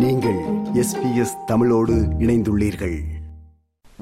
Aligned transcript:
நீங்கள் 0.00 0.38
எஸ்பிஎஸ் 0.74 1.44
தமிழோடு 1.46 1.94
இணைந்துள்ளீர்கள். 1.94 3.00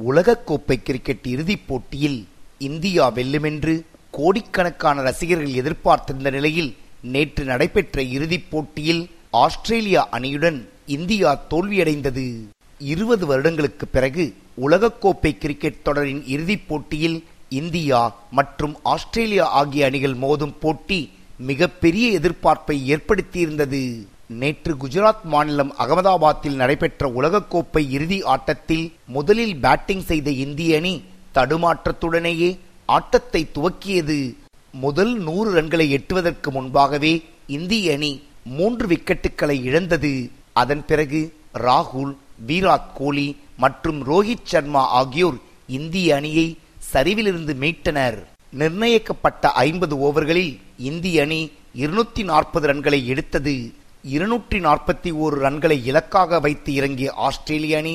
உலகக்கோப்பை 0.09 0.83
கிரிக்கெட் 0.83 1.27
இறுதிப் 1.27 1.65
போட்டியில் 1.67 2.27
இந்தியா 2.59 3.11
வெல்லுமென்று 3.11 3.85
கோடிக்கணக்கான 4.11 5.03
ரசிகர்கள் 5.03 5.53
எதிர்பார்த்திருந்த 5.53 6.31
நிலையில் 6.31 6.77
நேற்று 7.03 7.45
நடைபெற்ற 7.45 8.03
இறுதிப் 8.03 8.51
போட்டியில் 8.51 9.11
ஆஸ்திரேலியா 9.31 10.09
அணியுடன் 10.13 10.69
இந்தியா 10.87 11.41
தோல்வியடைந்தது. 11.51 12.43
இருபது 12.79 13.27
வருடங்களுக்கு 13.27 13.87
பிறகு 13.87 14.35
உலகக்கோப்பை 14.67 15.39
கிரிக்கெட் 15.39 15.83
தொடரின் 15.83 16.27
இறுதிப் 16.27 16.69
போட்டியில் 16.69 17.25
இந்தியா 17.49 18.17
மற்றும் 18.31 18.77
ஆஸ்திரேலியா 18.83 19.49
ஆகிய 19.49 19.87
அணிகள் 19.87 20.15
மோதும் 20.15 20.55
போட்டி 20.61 21.11
மிகப்பெரிய 21.39 22.21
எதிர்பார்ப்பை 22.21 22.97
ஏற்படுத்தியிருந்தது. 22.97 24.07
நேற்று 24.31 24.77
குஜராத் 24.81 25.23
மாநிலம் 25.25 25.75
அகமதாபாத்தில் 25.79 26.55
நடைபெற்ற 26.55 27.09
உலகக்கோப்பை 27.09 27.91
இறுதி 27.91 28.23
ஆட்டத்தில் 28.23 28.93
முதலில் 29.07 29.57
பேட்டிங் 29.57 30.03
செய்த 30.03 30.31
இந்திய 30.31 30.77
அணி 30.77 31.03
தடுமாற்றத்துடனேயே 31.35 32.59
ஆட்டத்தை 32.87 33.49
துவக்கியது. 33.55 34.35
முதல் 34.73 35.15
நூறு 35.19 35.63
ரன்களை 35.63 35.89
எட்டுவதற்கு 35.89 36.51
முன்பாகவே 36.51 37.25
இந்திய 37.47 37.93
அணி 37.93 38.23
மூன்று 38.45 38.87
விக்கெட்டுகளை 38.87 39.63
இழந்தது. 39.63 40.31
அதன் 40.53 40.85
பிறகு 40.87 41.35
ராகுல் 41.55 42.13
விராட் 42.47 42.93
கோலி 42.95 43.37
மற்றும் 43.57 44.07
ரோஹித் 44.07 44.49
சர்மா 44.53 44.89
ஆகியோர் 44.89 45.39
இந்திய 45.67 46.15
அணியை 46.15 46.59
சரிவிலிருந்து 46.93 47.55
மீட்டனர். 47.65 48.19
நிர்ணயிக்கப்பட்ட 48.53 49.51
ஐம்பது 49.51 49.97
ஓவர்களில் 49.97 50.59
இந்திய 50.79 51.23
அணி 51.23 51.51
இருநூத்தி 51.77 52.25
நாற்பது 52.25 52.67
ரன்களை 52.69 53.05
எடுத்தது. 53.05 53.73
இருநூற்றி 54.15 54.59
நாற்பத்தி 54.67 55.11
ஓரு 55.25 55.37
ரன்களை 55.45 55.77
இலக்காக 55.91 56.41
வைத்து 56.45 56.71
இறங்கிய 56.79 57.09
ஆஸ்திரேலிய 57.27 57.79
அணி 57.83 57.95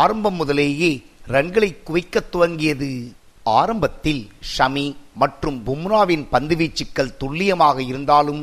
ஆரம்பம் 0.00 0.36
முதலேயே 0.40 0.90
ரன்களை 1.34 1.70
குவிக்க 1.88 2.22
துவங்கியது. 2.32 2.90
ஆரம்பத்தில் 3.58 4.22
ஷமி 4.52 4.86
மற்றும் 5.22 5.58
பும்ராவின் 5.66 6.24
பந்துவீச்சுக்கள் 6.32 7.16
துல்லியமாக 7.20 7.78
இருந்தாலும் 7.90 8.42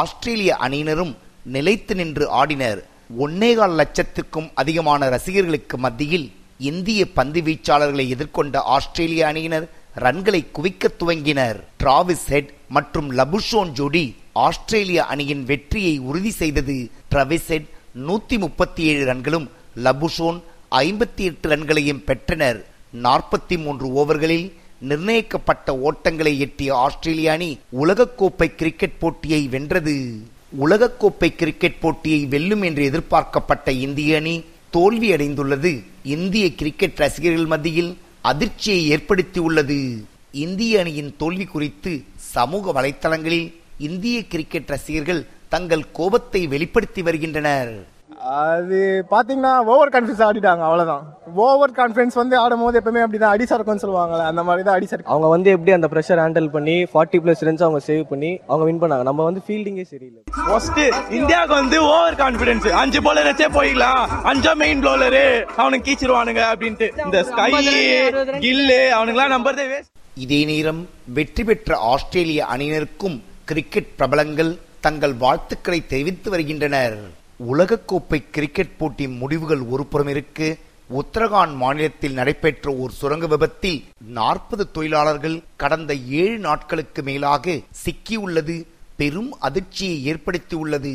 ஆஸ்திரேலிய 0.00 0.52
அணியினரும் 0.64 1.12
நிலைத்து 1.54 1.94
நின்று 2.00 2.24
ஆடினர். 2.40 2.80
ஒன்னேகால் 3.24 3.76
லட்சத்திற்கும் 3.80 4.48
அதிகமான 4.60 5.08
ரசிகர்களுக்கு 5.14 5.78
மத்தியில் 5.84 6.26
இந்திய 6.70 7.00
பந்து 7.18 7.40
வீச்சாளர்களை 7.46 8.04
எதிர்கொண்ட 8.14 8.56
ஆஸ்திரேலிய 8.76 9.22
அணியினர் 9.30 9.66
ரன்களை 10.04 10.40
குவிக்க 10.56 10.90
துவங்கினர். 11.00 11.58
டிராவிஸ் 11.80 12.26
ஹெட் 12.32 12.52
மற்றும் 12.76 13.08
லபுஷோன் 13.18 13.72
ஜோடி 13.78 14.06
ஆஸ்திரேலிய 14.32 15.04
அணியின் 15.04 15.44
வெற்றியை 15.44 15.98
உறுதி 15.98 16.30
செய்தது 16.30 16.90
டிராவிஸ் 17.10 17.62
நூத்தி 18.08 18.38
முப்பத்தி 18.38 18.82
ஏழு 18.82 19.12
ரன்களும் 19.12 19.48
லபுஷோன் 19.76 20.40
ஐம்பத்தி 20.70 21.16
எட்டு 21.16 21.56
ரன்களையும் 21.56 22.04
பெற்றனர். 22.04 22.64
நாற்பத்தி 23.02 23.62
மூன்று 23.62 23.86
ஓவர்களில் 23.88 24.52
நிர்ணயிக்கப்பட்ட 24.78 25.76
ஓட்டங்களை 25.76 26.38
எட்டிய 26.38 26.76
ஆஸ்திரேலிய 26.76 27.32
அணி 27.32 27.58
உலகக்கோப்பை 27.82 28.54
கிரிக்கெட் 28.54 28.98
போட்டியை 28.98 29.48
வென்றது. 29.48 30.18
உலகக்கோப்பை 30.60 31.28
கிரிக்கெட் 31.28 31.80
போட்டியை 31.80 32.26
வெல்லும் 32.26 32.62
என்று 32.62 32.84
எதிர்பார்க்கப்பட்ட 32.84 33.72
இந்திய 33.72 34.16
அணி 34.16 34.44
தோல்வியடைந்துள்ளது. 34.72 35.82
இந்திய 36.04 36.54
கிரிக்கெட் 36.54 36.96
ரசிகர்கள் 36.96 37.46
மத்தியில் 37.46 37.96
அதிர்ச்சியை 38.20 38.96
ஏற்படுத்தியுள்ளது. 38.96 40.04
இந்திய 40.32 40.80
அணியின் 40.80 41.16
தோல்வி 41.16 41.44
குறித்து 41.44 42.02
சமூக 42.16 42.82
வலைத்தளங்களில் 42.82 43.60
இந்திய 43.88 44.18
கிரிக்கெட் 44.32 44.74
ரசிகர்கள் 44.74 45.22
தங்கள் 45.54 45.82
கோபத்தை 45.98 46.40
வெளிப்படுத்தி 46.52 47.02
வருகின்றனர். 47.08 47.72
அது 48.40 48.78
பாத்தீங்கன்னா 49.12 49.52
ஓவர் 49.72 49.90
கான்ஃபிடன்ஸ் 49.94 50.22
ஆடிட்டாங்க 50.26 50.62
அவ்வளவுதான். 50.66 51.04
ஓவர் 51.44 51.72
கான்ஃபிடன்ஸ் 51.78 52.16
வந்து 52.20 52.34
ஆடும் 52.40 52.62
போது 52.64 52.78
எப்பவுமே 52.80 53.02
அப்படிதான் 53.04 53.32
அடி 53.34 53.44
சறுக்கும்னு 53.50 53.82
சொல்லுவாங்கல்ல 53.84 54.26
அந்த 54.30 54.42
மாதிரி 54.48 54.62
தான் 54.66 54.76
அடி 54.78 54.86
சறுக்கு. 54.90 55.10
அவங்க 55.12 55.28
வந்து 55.34 55.48
எப்படி 55.54 55.72
அந்த 55.76 55.88
ப்ரெஷர் 55.94 56.20
ஹேண்டில் 56.22 56.48
பண்ணி 56.56 56.76
ஃபார்ட்டி 56.92 57.20
பிளஸ் 57.24 57.42
ரன்ஸ் 57.48 57.64
அவங்க 57.66 57.80
சேவ் 57.88 58.04
பண்ணி 58.12 58.30
அவங்க 58.50 58.66
வின் 58.68 58.80
பண்ணாங்க. 58.82 59.06
நம்ம 59.10 59.24
வந்து 59.28 59.42
ஃபீல்டிங்கே 59.46 59.86
சரியில்லை. 59.92 60.22
ஃபர்ஸ்ட் 60.48 60.80
இந்தியாவுக்கு 61.18 61.56
வந்து 61.60 61.80
ஓவர் 61.94 62.18
கான்பிடன்ஸ் 62.22 62.68
அஞ்சு 62.82 63.02
bowler 63.08 63.24
வச்சே 63.30 63.48
போயிடலாம். 63.58 64.04
அஞ்சா 64.32 64.54
மெயின் 64.62 64.84
பவுலரு 64.86 65.26
அவனுக்கு 65.62 65.86
கீச்சிருவானுங்க 65.88 66.44
அப்படின்ட்டு. 66.52 66.88
இந்த 67.06 67.24
ஸ்கை 67.30 67.50
கில்லு 68.46 68.80
அவனுங்களாம் 68.98 69.34
நம்புறதே 69.36 69.66
வேஸ்ட் 69.74 69.92
இதே 70.26 70.40
நேரம் 70.52 70.80
வெற்றி 71.18 71.44
பெற்ற 71.50 71.76
ஆஸ்திரேலிய 71.92 72.46
அணியினருக்கும் 72.54 73.18
கிரிக்கெட் 73.48 73.96
பிரபலங்கள் 73.96 74.58
தங்கள் 74.80 75.14
வாழ்த்துக்களை 75.22 75.86
தெரிவித்து 75.86 76.30
வருகின்றனர். 76.30 76.96
உலகக்கோப்பை 77.52 78.18
கிரிக்கெட் 78.30 78.76
போட்டி 78.78 79.08
முடிவுகள் 79.08 79.62
ஒருபுறம் 79.72 80.08
இருக்கு. 80.08 80.58
உத்தரகாண்ட் 81.00 81.54
மாநிலத்தில் 81.62 82.12
நடைபெற்ற 82.12 82.74
ஒரு 82.82 82.92
சுரங்க 82.92 83.26
விபத்தில் 83.26 83.84
நாற்பது 84.18 84.70
தொழிலாளர்கள் 84.70 85.36
கடந்த 85.56 85.94
ஏழு 85.94 86.38
நாட்களுக்கு 86.38 87.02
மேலாக 87.02 87.58
சிக்கியுள்ளது. 87.84 88.56
பெரும் 88.96 89.30
அதிர்ச்சியை 89.40 89.96
ஏற்படுத்தியுள்ளது. 90.12 90.94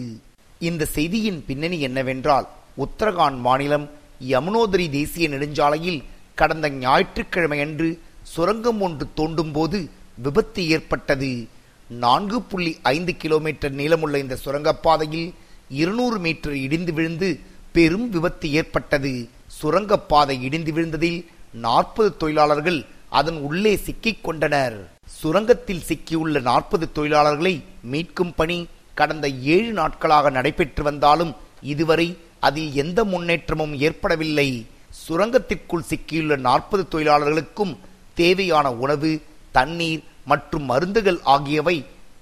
இந்த 0.60 0.86
செய்தியின் 0.86 1.44
பின்னணி 1.48 1.80
என்னவென்றால் 1.80 2.48
உத்தரகாண்ட் 2.86 3.40
மாநிலம் 3.48 3.90
யமுனோதரி 4.30 4.90
தேசிய 4.90 5.30
நெடுஞ்சாலையில் 5.30 6.04
கடந்த 6.36 6.70
ஞாயிற்றுக்கிழமையன்று 6.70 7.90
சுரங்கம் 8.24 8.82
ஒன்று 8.82 9.06
தோண்டும் 9.18 9.54
போது 9.54 9.90
விபத்து 10.24 10.70
ஏற்பட்டது. 10.70 11.48
நான்கு 11.90 12.42
புள்ளி 12.42 12.78
ஐந்து 12.84 13.18
கிலோமீட்டர் 13.18 13.76
நீளமுள்ள 13.76 14.16
இந்த 14.16 14.38
சுரங்கப்பாதையில் 14.46 15.34
இருநூறு 15.70 16.20
மீட்டர் 16.20 16.56
இடிந்து 16.56 16.94
விழுந்து 16.94 17.40
பெரும் 17.72 18.10
விபத்து 18.10 18.52
ஏற்பட்டது. 18.52 19.30
சுரங்கப்பாதை 19.48 20.44
இடிந்து 20.44 20.72
விழுந்ததில் 20.72 21.26
நாற்பது 21.52 22.18
தொழிலாளர்கள் 22.18 22.86
அதன் 23.10 23.38
உள்ளே 23.38 23.76
சிக்கிக் 23.76 24.24
கொண்டனர். 24.24 24.90
சுரங்கத்தில் 25.24 25.84
சிக்கியுள்ள 25.88 26.42
நாற்பது 26.42 26.90
தொழிலாளர்களை 26.96 27.64
மீட்கும் 27.92 28.34
பணி 28.36 28.68
கடந்த 28.94 29.30
ஏழு 29.30 29.72
நாட்களாக 29.72 30.30
நடைபெற்று 30.30 30.84
வந்தாலும் 30.84 31.36
இதுவரை 31.62 32.18
அதில் 32.40 32.74
எந்த 32.74 33.04
முன்னேற்றமும் 33.04 33.80
ஏற்படவில்லை. 33.80 34.66
சுரங்கத்திற்குள் 35.08 35.90
சிக்கியுள்ள 35.90 36.38
நாற்பது 36.38 36.88
தொழிலாளர்களுக்கும் 36.92 37.78
தேவையான 38.16 38.74
உணவு 38.74 39.22
தண்ணீர் 39.52 40.04
மற்றும் 40.32 40.66
மருந்துகள் 40.72 41.20
ஆகியவை 41.36 41.78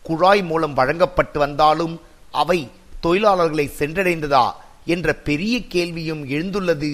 குழாய் 0.07 0.43
மூலம் 0.49 0.75
வழங்கப்பட்டு 0.79 1.37
வந்தாலும் 1.43 1.95
அவை 2.41 2.59
தொழிலாளர்களை 3.03 3.65
சென்றடைந்ததா 3.79 4.45
என்ற 4.93 5.07
பெரிய 5.27 5.55
கேள்வியும் 5.73 6.23
எழுந்துள்ளது. 6.35 6.91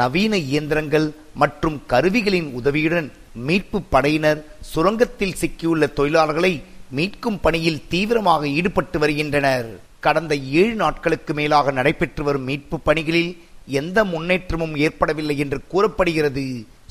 நவீன 0.00 0.34
இயந்திரங்கள் 0.50 1.06
மற்றும் 1.42 1.76
கருவிகளின் 1.92 2.48
உதவியுடன் 2.58 3.08
மீட்பு 3.48 3.78
படையினர் 3.94 4.40
சுரங்கத்தில் 4.72 5.38
சிக்கியுள்ள 5.40 5.84
தொழிலாளர்களை 5.98 6.52
மீட்கும் 6.98 7.38
பணியில் 7.44 7.84
தீவிரமாக 7.92 8.42
ஈடுபட்டு 8.58 8.98
வருகின்றனர். 9.02 9.68
கடந்த 10.06 10.32
ஏழு 10.60 10.74
நாட்களுக்கு 10.82 11.32
மேலாக 11.38 11.70
நடைபெற்று 11.78 12.22
வரும் 12.26 12.46
மீட்பு 12.50 12.76
பணிகளில் 12.88 13.32
எந்த 13.80 13.98
முன்னேற்றமும் 14.12 14.74
ஏற்படவில்லை 14.86 15.36
என்று 15.44 15.58
கூறப்படுகிறது. 15.72 16.44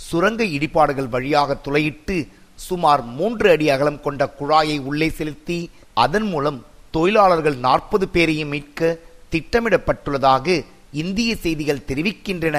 சுரங்க 0.08 0.42
இடிபாடுகள் 0.58 1.10
வழியாக 1.16 1.60
துளையிட்டு 1.66 2.18
சுமார் 2.66 3.02
மூன்று 3.18 3.48
அடி 3.56 3.68
அகலம் 3.76 4.02
கொண்ட 4.06 4.24
குழாயை 4.40 4.78
உள்ளே 4.90 5.10
செலுத்தி 5.18 5.60
அதன் 6.04 6.28
மூலம் 6.32 6.60
தொழிலாளர்கள் 6.96 7.58
நாற்பது 7.66 8.06
பேரையும் 8.16 8.52
மீட்க 8.54 8.90
திட்டமிடப்பட்டுள்ளதாக 9.34 10.48
இந்திய 11.02 11.32
செய்திகள் 11.44 11.86
தெரிவிக்கின்றன. 11.90 12.58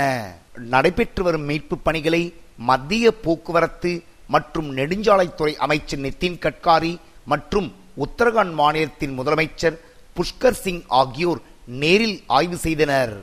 நடைபெற்று 0.72 1.22
வரும் 1.26 1.46
மீட்பு 1.50 1.76
பணிகளை 1.86 2.22
மத்திய 2.70 3.10
போக்குவரத்து 3.24 3.92
மற்றும் 4.34 4.68
நெடுஞ்சாலைத்துறை 4.78 5.52
அமைச்சர் 5.66 6.02
நிதின் 6.06 6.38
கட்காரி 6.44 6.92
மற்றும் 7.32 7.68
உத்தரகாண்ட் 8.04 8.54
மாநிலத்தின் 8.60 9.16
முதலமைச்சர் 9.18 9.76
புஷ்கர் 10.16 10.60
சிங் 10.64 10.84
ஆகியோர் 11.00 11.40
நேரில் 11.82 12.18
ஆய்வு 12.36 12.58
செய்தனர். 12.66 13.14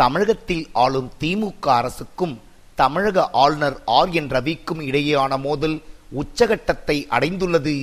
தமிழகத்தில் 0.00 0.62
ஆளும் 0.82 1.08
திமுக 1.20 1.66
அரசுக்கும் 1.78 2.34
தமிழக 2.80 3.24
ஆளுநர் 3.42 3.76
ஆர் 3.96 4.10
என் 4.18 4.30
ரவிக்கும் 4.34 4.80
இடையேயான 4.88 5.32
மோதல் 5.46 5.74
உச்சகட்டத்தை 6.20 6.96
அடைந்துள்ளது. 7.16 7.74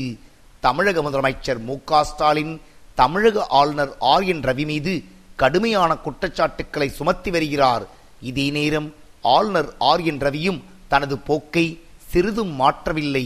தமிழக 0.63 1.01
முதலமைச்சர் 1.05 1.59
மு 1.67 1.75
க 1.89 1.99
ஸ்டாலின் 2.09 2.53
தமிழக 3.01 3.45
ஆளுநர் 3.59 3.93
ஆர் 4.13 4.25
என் 4.33 4.41
ரவி 4.47 4.65
மீது 4.71 4.93
கடுமையான 5.41 5.91
குற்றச்சாட்டுக்களை 6.05 6.87
சுமத்தி 6.99 7.31
வருகிறார். 7.35 7.83
இதே 8.29 8.47
நேரம் 8.57 8.89
ஆளுநர் 9.35 9.69
ஆர் 9.89 10.03
என் 10.11 10.21
ரவியும் 10.27 10.59
தனது 10.93 11.17
போக்கை 11.29 11.65
சிறிதும் 12.11 12.53
மாற்றவில்லை. 12.61 13.25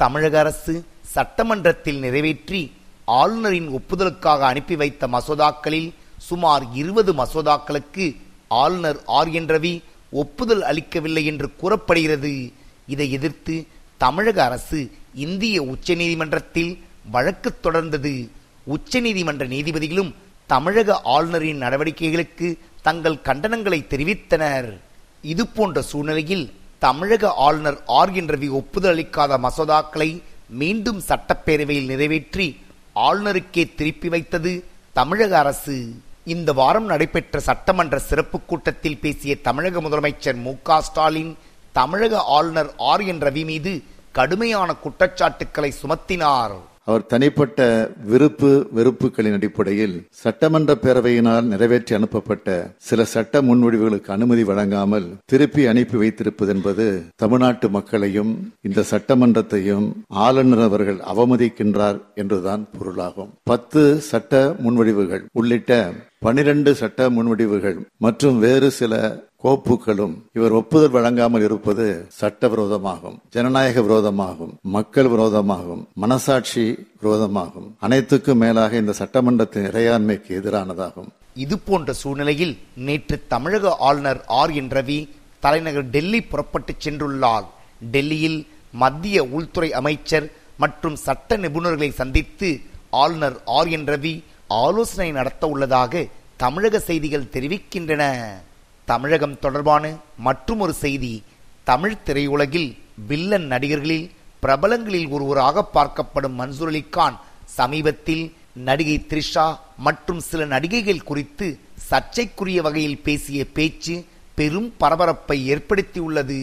தமிழக 0.00 0.34
அரசு 0.44 0.74
சட்டமன்றத்தில் 1.14 2.02
நிறைவேற்றி 2.04 2.60
ஆளுநரின் 3.20 3.70
ஒப்புதலுக்காக 3.78 4.42
அனுப்பி 4.52 4.76
வைத்த 4.76 5.06
மசோதாக்களில் 5.14 5.90
சுமார் 6.18 6.64
இருபது 6.74 7.12
மசோதாக்களுக்கு 7.12 8.06
ஆளுநர் 8.48 9.00
ஆர் 9.06 9.30
என் 9.30 9.46
ரவி 9.46 9.82
ஒப்புதல் 10.10 10.62
அளிக்கவில்லை 10.62 11.24
என்று 11.24 11.48
கூறப்படுகிறது. 11.56 12.32
இதை 12.86 13.06
எதிர்த்து 13.12 13.66
தமிழக 13.96 14.44
அரசு 14.44 14.80
இந்திய 15.14 15.62
உச்சநீதிமன்றத்தில் 15.62 16.72
வழக்கு 17.10 17.50
தொடர்ந்தது. 17.62 18.14
உச்சநீதிமன்ற 18.66 19.44
நீதிபதிகளும் 19.54 20.14
தமிழக 20.46 21.00
ஆளுநரின் 21.14 21.62
நடவடிக்கைகளுக்கு 21.62 22.48
தங்கள் 22.82 23.22
கண்டனங்களை 23.24 23.80
தெரிவித்தனர். 23.92 24.70
இது 25.22 25.46
போன்ற 25.46 25.82
சூழ்நிலையில் 25.82 26.52
தமிழக 26.78 27.32
ஆளுநர் 27.46 27.78
ஆர் 27.86 28.12
என் 28.14 28.30
ரவி 28.34 28.48
ஒப்புதல் 28.60 28.92
அளிக்காத 28.92 29.38
மசோதாக்களை 29.46 30.10
மீண்டும் 30.48 31.00
சட்டப்பேரவையில் 31.08 31.90
நிறைவேற்றி 31.92 32.46
ஆளுநருக்கே 33.06 33.64
திருப்பி 33.74 34.08
வைத்தது 34.08 34.52
தமிழக 34.92 35.38
அரசு. 35.38 35.76
இந்த 36.32 36.50
வாரம் 36.58 36.88
நடைபெற்ற 36.92 37.40
சட்டமன்ற 37.48 37.96
சிறப்பு 38.06 38.38
கூட்டத்தில் 38.50 38.98
பேசிய 39.02 39.32
தமிழக 39.46 39.80
முதலமைச்சர் 39.84 40.38
மு 40.46 40.52
க 40.68 40.78
ஸ்டாலின் 40.86 41.30
தமிழக 41.76 42.22
ஆளுநர் 42.36 42.70
ஆர் 42.90 43.04
என் 43.10 43.22
ரவி 43.26 43.44
மீது 43.50 43.72
கடுமையான 44.18 44.70
குற்றச்சாட்டுக்களை 44.84 45.70
சுமத்தினார். 45.82 46.56
அவர் 46.88 47.06
தனிப்பட்ட 47.06 47.62
விருப்பு 48.04 48.50
வெறுப்புகளின் 48.76 49.32
அடிப்படையில் 49.32 49.96
சட்டமன்ற 50.22 50.74
பேரவையினால் 50.74 51.44
நிறைவேற்றி 51.44 51.94
அனுப்பப்பட்ட 51.94 52.46
சில 52.78 53.04
சட்ட 53.04 53.42
முன்வடிவுகளுக்கு 53.42 54.10
அனுமதி 54.10 54.44
வழங்காமல் 54.44 55.08
திருப்பி 55.24 55.66
அனுப்பி 55.66 55.96
வைத்திருப்பது 55.96 56.52
என்பது 56.54 56.86
தமிழ்நாட்டு 57.16 57.68
மக்களையும் 57.68 58.32
இந்த 58.62 58.84
சட்டமன்றத்தையும் 58.90 59.86
ஆளுநர் 60.24 60.60
அவர்கள் 60.60 61.00
அவமதிக்கின்றார் 61.12 62.00
என்றுதான் 62.14 62.64
பொருளாகும். 62.78 63.32
பத்து 63.44 64.00
சட்ட 64.00 64.34
முன்வடிவுகள் 64.64 65.24
உள்ளிட்ட 65.32 65.72
பனிரெண்டு 66.20 66.70
சட்ட 66.74 67.10
முன்வடிவுகள் 67.10 67.76
மற்றும் 67.98 68.38
வேறு 68.38 68.70
சில 68.70 68.94
கோப்புகளும் 69.42 70.14
இவர் 70.32 70.52
ஒப்புதல் 70.52 70.90
வழங்காமல் 70.90 71.42
இருப்பது 71.42 72.06
சட்ட 72.08 72.48
விரோதமாகும் 72.48 73.18
ஜனநாயக 73.30 73.80
விரோதமாகும் 73.80 74.52
மக்கள் 74.60 75.06
விரோதமாகும் 75.06 75.82
மனசாட்சி 75.94 76.86
விரோதமாகும். 77.02 77.68
அனைத்துக்கும் 77.80 78.38
மேலாக 78.38 78.76
இந்த 78.76 78.92
சட்டமன்றத்தின் 78.92 79.64
இறையாண்மைக்கு 79.64 80.32
எதிரானதாகும். 80.38 81.06
இது 81.34 81.58
போன்ற 81.58 81.92
சூழ்நிலையில் 81.92 82.58
நேற்று 82.74 83.22
தமிழக 83.28 83.76
ஆளுநர் 83.78 84.24
ஆர் 84.26 84.50
என் 84.50 84.68
ரவி 84.68 85.08
தலைநகர் 85.40 85.84
டெல்லி 85.84 86.22
புறப்பட்டுச் 86.22 86.88
சென்றுள்ளார். 86.88 87.44
டெல்லியில் 87.90 88.46
மத்திய 88.72 89.24
உள்துறை 89.24 89.72
அமைச்சர் 89.72 90.30
மற்றும் 90.56 90.96
சட்ட 90.96 91.36
நிபுணர்களை 91.36 91.90
சந்தித்து 91.90 92.60
ஆளுநர் 92.90 93.40
ஆர் 93.44 93.68
என் 93.68 93.84
ரவி 93.84 94.24
ஆலோசனை 94.48 95.12
நடத்த 95.12 95.46
உள்ளதாக 95.46 96.06
தமிழக 96.36 96.78
செய்திகள் 96.78 97.32
தெரிவிக்கின்றன. 97.32 98.12
தமிழகம் 98.90 99.38
தொடர்பான 99.44 99.84
மற்றுமொரு 100.26 100.74
செய்தி 100.84 101.14
தமிழ் 101.70 101.96
திரையுலகில் 102.06 102.70
வில்லன் 103.08 103.46
நடிகர்களில் 103.52 104.06
பிரபலங்களில் 104.42 105.08
ஒருவராக 105.16 105.64
பார்க்கப்படும் 105.74 106.36
மன்சூர் 106.40 106.70
அலிகான் 106.72 107.16
சமீபத்தில் 107.56 108.24
நடிகை 108.68 108.96
த்ரிஷா 109.10 109.46
மற்றும் 109.86 110.20
சில 110.28 110.44
நடிகைகள் 110.54 111.06
குறித்து 111.10 111.46
சர்ச்சைக்குரிய 111.88 112.62
வகையில் 112.66 113.02
பேசிய 113.06 113.40
பேச்சு 113.56 113.94
பெரும் 114.38 114.70
பரபரப்பை 114.82 115.38
ஏற்படுத்தியுள்ளது. 115.54 116.40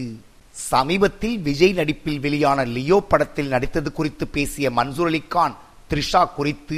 சமீபத்தில் 0.56 1.38
விஜய் 1.48 1.76
நடிப்பில் 1.80 2.20
வெளியான 2.26 2.60
லியோ 2.76 2.98
படத்தில் 3.12 3.54
நடித்தது 3.54 3.90
குறித்து 4.00 4.28
பேசிய 4.36 4.70
மன்சூர் 4.78 5.10
அலிகான் 5.12 5.56
த்ரிஷா 5.90 6.22
குறித்து 6.38 6.78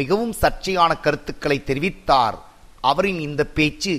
மிகவும் 0.00 0.34
சர்ச்சையான 0.42 0.92
கருத்துக்களை 1.06 1.58
தெரிவித்தார். 1.70 2.36
அவரின் 2.90 3.20
இந்த 3.28 3.42
பேச்சு 3.58 3.94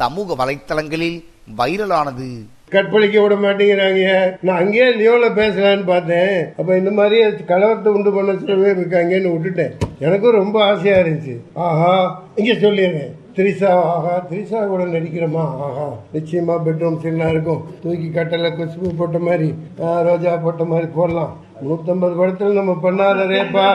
சமூக 0.00 0.34
வலைத்தளங்களில் 0.40 1.18
வைரலானது. 1.58 2.28
கற்பழிக்க 2.74 3.16
விட 3.22 3.34
மாட்டேங்கிறாங்க. 3.42 4.04
நான் 4.46 4.60
அங்கேயே 4.62 4.86
லியோல 5.00 5.26
பேசலான்னு 5.38 5.84
பார்த்தேன். 5.90 6.36
அப்ப 6.60 6.76
இந்த 6.80 6.90
மாதிரி 6.98 7.16
கலவரத்தை 7.50 7.90
உண்டு 7.96 8.10
பண்ண 8.14 8.36
சில 8.38 8.54
பேர் 8.62 8.78
இருக்காங்கன்னு 8.80 9.34
விட்டுட்டேன். 9.34 9.74
எனக்கும் 10.06 10.38
ரொம்ப 10.40 10.56
ஆசையா 10.68 10.96
இருந்துச்சு. 11.02 11.34
ஆஹா 11.66 11.92
இங்க 12.40 12.54
சொல்லிடுறேன். 12.64 13.12
திரிசா 13.36 13.70
ஆஹா 13.92 14.14
திரிசா 14.30 14.58
கூட 14.72 14.82
நடிக்கிறோமா? 14.94 15.44
ஆஹா 15.66 15.86
நிச்சயமா 16.14 16.56
பெட்ரூம் 16.66 16.98
சீனா 17.04 17.28
இருக்கும். 17.34 17.62
தூக்கி 17.82 18.08
கட்டல 18.16 18.50
குசுப்பு 18.58 18.90
போட்ட 19.00 19.20
மாதிரி 19.28 19.48
ரோஜா 20.08 20.32
போட்ட 20.46 20.64
மாதிரி 20.72 20.90
போடலாம். 20.98 21.32
நூத்தம்பது 21.66 22.16
படத்துல 22.20 22.58
நம்ம 22.60 22.74
பண்ணாத 22.86 23.28
ரேப்பா 23.34 23.68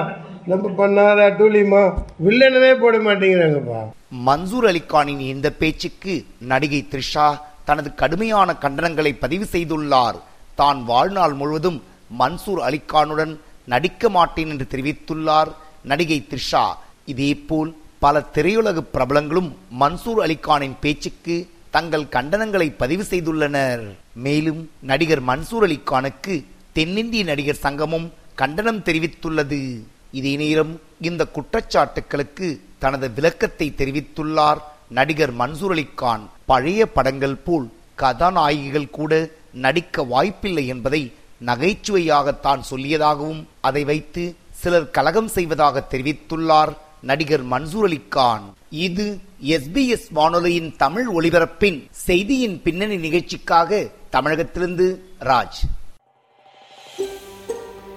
நம்ம 0.51 0.71
பண்ணாத 0.81 1.21
அட்டூலியமா 1.30 1.83
வில்லனவே 2.27 2.74
போட 2.83 2.98
மாட்டேங்கிறாங்கப்பா. 3.07 3.81
மன்சூர் 4.12 4.66
அலிகானின் 4.70 5.20
இந்த 5.20 5.48
பேச்சுக்கு 5.52 6.14
நடிகை 6.52 6.80
த்ரிஷா 6.92 7.26
தனது 7.68 7.90
கடுமையான 8.02 8.56
கண்டனங்களை 8.64 9.12
பதிவு 9.24 9.46
செய்துள்ளார். 9.52 10.18
தான் 10.56 10.80
வாழ்நாள் 10.84 11.34
முழுவதும் 11.34 11.84
மன்சூர் 12.20 12.62
அலிகானுடன் 12.68 13.34
நடிக்க 13.66 14.10
மாட்டேன் 14.10 14.50
என்று 14.50 14.68
தெரிவித்துள்ளார் 14.74 15.52
நடிகை 15.92 16.20
த்ரிஷா. 16.32 16.64
இதேபோல் 17.06 17.72
பல 18.00 18.26
திரையுலக 18.36 18.84
பிரபலங்களும் 18.94 19.50
மன்சூர் 19.82 20.22
அலிகானின் 20.26 20.76
பேச்சுக்கு 20.84 21.36
தங்கள் 21.76 22.12
கண்டனங்களை 22.16 22.68
பதிவு 22.82 23.04
செய்துள்ளனர். 23.04 23.84
மேலும் 24.26 24.62
நடிகர் 24.92 25.24
மன்சூர் 25.30 25.66
அலிகானுக்கு 25.68 26.36
தென்னிந்திய 26.74 27.24
நடிகர் 27.24 27.64
சங்கமும் 27.66 28.10
கண்டனம் 28.36 28.84
தெரிவித்துள்ளது. 28.88 29.62
இதே 30.14 30.34
நேரம் 30.38 30.74
இந்த 31.02 31.24
குற்றச்சாட்டுகளுக்கு 31.36 32.48
தனது 32.80 33.08
விளக்கத்தை 33.18 33.68
தெரிவித்துள்ளார் 33.82 34.62
நடிகர் 34.90 35.34
மன்சூர் 35.42 35.74
அலிகான் 35.76 36.24
பழைய 36.46 36.86
படங்கள் 36.88 37.38
போல் 37.38 37.68
கதாநாயகிகள் 37.96 38.90
கூட 38.90 39.14
நடிக்க 39.66 40.04
வாய்ப்பில்லை 40.04 40.66
என்பதை 40.68 41.02
நகைச்சுவையாகத்தான் 41.46 42.62
சொல்லியதாகவும் 42.70 43.42
அதை 43.62 43.84
வைத்து 43.84 44.24
சிலர் 44.62 44.92
கலகம் 44.92 45.28
செய்வதாக 45.28 45.86
தெரிவித்துள்ளார் 45.92 46.72
நடிகர் 47.02 47.46
மன்சூர் 47.46 47.88
அலிகான் 47.90 48.46
இது 48.86 49.06
எஸ்பிஎஸ் 49.56 50.08
வானொலியின் 50.12 50.72
தமிழ் 50.78 51.08
ஒலிபரப்பின் 51.08 51.80
செய்தியின் 52.06 52.58
பின்னணி 52.62 52.98
நிகழ்ச்சிக்காக 52.98 53.88
தமிழகத்திலிருந்து 54.10 54.88
ராஜ். 55.22 55.62